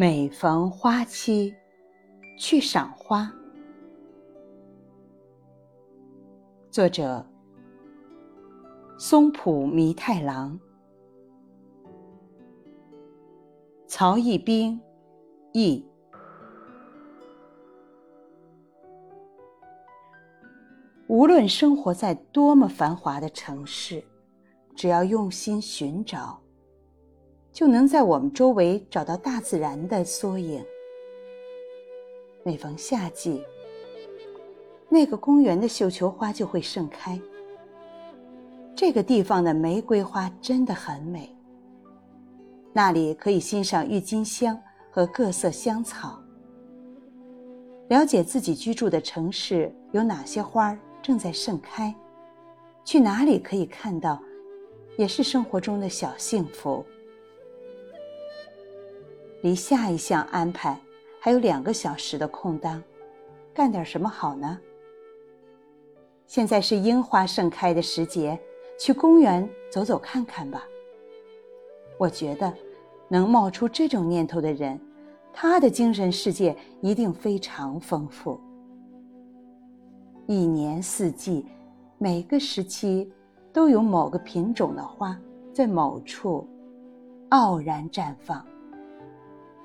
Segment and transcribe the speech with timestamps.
[0.00, 1.52] 每逢花期，
[2.38, 3.28] 去赏花。
[6.70, 7.26] 作者：
[8.96, 10.56] 松浦弥太郎，
[13.88, 14.80] 曹逸兵
[15.52, 15.84] 译。
[21.08, 24.04] 无论生活在多么繁华的城市，
[24.76, 26.40] 只要用心寻找。
[27.58, 30.64] 就能在我们周围找到大自然的缩影。
[32.44, 33.42] 每逢夏季，
[34.88, 37.20] 那个公园的绣球花就会盛开。
[38.76, 41.36] 这个地方的玫瑰花真的很美。
[42.72, 44.56] 那里可以欣赏郁金香
[44.88, 46.16] 和各色香草。
[47.88, 51.92] 了解自己居住的城市有哪些花正在盛开，
[52.84, 54.22] 去哪里可以看到，
[54.96, 56.86] 也是生活中的小幸福。
[59.40, 60.78] 离下一项安排
[61.20, 62.82] 还有两个小时的空档，
[63.54, 64.58] 干点什么好呢？
[66.26, 68.38] 现在是樱花盛开的时节，
[68.78, 70.62] 去公园走走看看吧。
[71.96, 72.52] 我觉得，
[73.08, 74.78] 能冒出这种念头的人，
[75.32, 78.38] 他的精神世界一定非常丰富。
[80.26, 81.46] 一年四季，
[81.96, 83.10] 每个时期，
[83.52, 85.18] 都有某个品种的花
[85.52, 86.46] 在某处
[87.30, 88.44] 傲然绽放。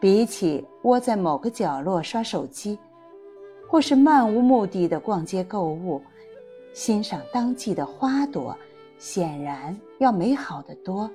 [0.03, 2.77] 比起窝在某个角落刷手机，
[3.69, 6.01] 或是漫无目的的逛街购物，
[6.73, 8.53] 欣赏当季的花朵，
[8.97, 11.09] 显然要美好的多，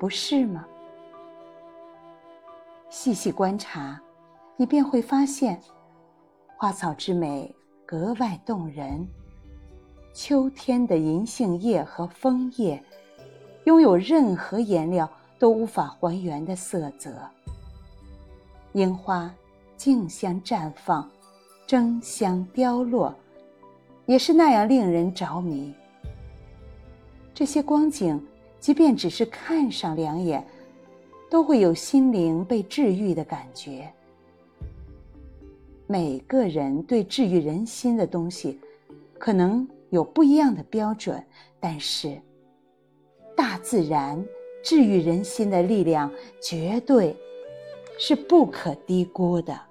[0.00, 0.66] 不是吗？
[2.88, 4.00] 细细观察，
[4.56, 5.60] 你便会发现，
[6.56, 9.06] 花草之美格外动人。
[10.14, 12.82] 秋天的银杏叶和枫叶，
[13.64, 15.06] 拥有任何颜料
[15.38, 17.12] 都无法还原的色泽。
[18.76, 19.34] 樱花
[19.78, 21.10] 竞相绽放，
[21.66, 23.14] 争相凋落，
[24.04, 25.72] 也是那样令人着迷。
[27.32, 28.22] 这些光景，
[28.60, 30.46] 即便只是看上两眼，
[31.30, 33.90] 都会有心灵被治愈的感觉。
[35.86, 38.60] 每个人对治愈人心的东西，
[39.18, 41.24] 可能有不一样的标准，
[41.58, 42.20] 但是，
[43.34, 44.22] 大自然
[44.62, 47.16] 治愈人心的力量，绝对。
[47.98, 49.65] 是不可低估的。